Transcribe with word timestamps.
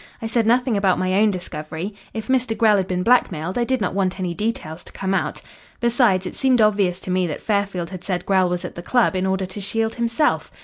I 0.19 0.25
said 0.25 0.47
nothing 0.47 0.75
about 0.75 0.97
my 0.97 1.13
own 1.13 1.29
discovery 1.29 1.93
if 2.11 2.27
Mr. 2.27 2.57
Grell 2.57 2.77
had 2.77 2.87
been 2.87 3.03
blackmailed, 3.03 3.55
I 3.55 3.63
did 3.63 3.81
not 3.81 3.93
want 3.93 4.19
any 4.19 4.33
details 4.33 4.83
to 4.85 4.91
come 4.91 5.13
out. 5.13 5.43
Besides, 5.79 6.25
it 6.25 6.35
seemed 6.35 6.59
obvious 6.59 6.99
to 7.01 7.11
me 7.11 7.27
that 7.27 7.39
Fairfield 7.43 7.91
had 7.91 8.03
said 8.03 8.25
Grell 8.25 8.49
was 8.49 8.65
at 8.65 8.73
the 8.73 8.81
club 8.81 9.15
in 9.15 9.27
order 9.27 9.45
to 9.45 9.61
shield 9.61 9.93
himself." 9.93 10.51